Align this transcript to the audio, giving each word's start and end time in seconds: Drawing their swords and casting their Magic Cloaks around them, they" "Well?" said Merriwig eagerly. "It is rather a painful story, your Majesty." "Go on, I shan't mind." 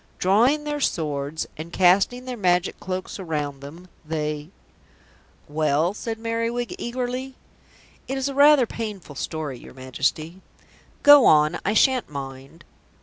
Drawing 0.17 0.63
their 0.63 0.79
swords 0.79 1.45
and 1.57 1.71
casting 1.71 2.25
their 2.25 2.35
Magic 2.35 2.79
Cloaks 2.79 3.19
around 3.19 3.59
them, 3.61 3.87
they" 4.03 4.49
"Well?" 5.61 5.93
said 5.93 6.17
Merriwig 6.17 6.73
eagerly. 6.79 7.35
"It 8.07 8.17
is 8.17 8.31
rather 8.31 8.63
a 8.63 8.65
painful 8.65 9.13
story, 9.13 9.59
your 9.59 9.75
Majesty." 9.75 10.41
"Go 11.03 11.25
on, 11.27 11.59
I 11.63 11.75
shan't 11.75 12.09
mind." 12.09 12.65